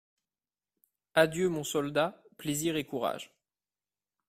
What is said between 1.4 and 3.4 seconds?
mon soldat, plaisir et courage…